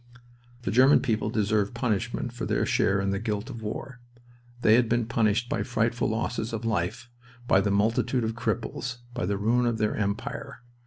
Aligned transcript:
The 0.63 0.71
German 0.71 1.01
people 1.01 1.29
deserved 1.29 1.75
punishment 1.75 2.33
for 2.33 2.47
their 2.47 2.65
share 2.65 2.99
in 2.99 3.11
the 3.11 3.19
guilt 3.19 3.51
of 3.51 3.61
war. 3.61 3.99
They 4.63 4.73
had 4.73 4.89
been 4.89 5.05
punished 5.05 5.47
by 5.47 5.61
frightful 5.61 6.09
losses 6.09 6.53
of 6.53 6.65
life, 6.65 7.07
by 7.47 7.59
a 7.59 7.69
multitude 7.69 8.23
of 8.23 8.33
cripples, 8.33 8.97
by 9.13 9.27
the 9.27 9.37
ruin 9.37 9.67
of 9.67 9.77
their 9.77 9.95
Empire. 9.95 10.63